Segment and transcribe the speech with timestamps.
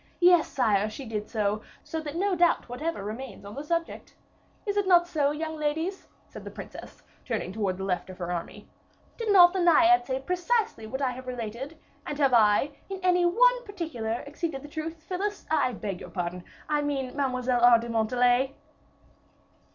[0.19, 4.15] Yes, sire, she did so; so that no doubt whatever remains on the subject.
[4.65, 8.31] Is it not so, young ladies?" said the princess, turning towards the left of her
[8.31, 8.67] army;
[9.15, 13.27] "did not the Naiad say precisely what I have related, and have I, in any
[13.27, 15.45] one particular, exceeded the truth, Phyllis?
[15.51, 18.55] I beg your pardon, I mean Mademoiselle Aure de Montalais?"